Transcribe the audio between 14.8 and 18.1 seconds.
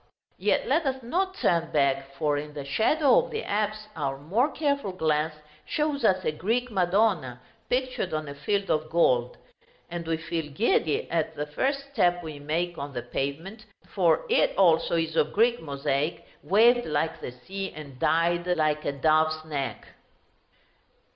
is of Greek mosaic waved like the sea, and